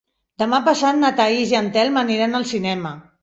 [0.43, 2.95] Demà passat na Thaís i en Telm aniran al cinema.